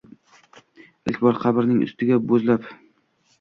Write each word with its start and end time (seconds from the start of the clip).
Ilk 1.11 1.19
bor 1.25 1.37
qabring 1.43 1.77
ustiga 1.89 2.19
boʻzlab 2.33 2.67